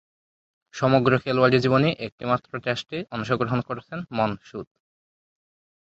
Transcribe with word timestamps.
সমগ্র 0.73 1.11
খেলোয়াড়ী 1.23 1.57
জীবনে 1.59 1.89
একটিমাত্র 1.99 2.51
টেস্টে 2.59 2.97
অংশগ্রহণ 3.11 3.59
করেছেন 3.61 3.99
মন 4.17 4.31
সুদ। 4.43 4.67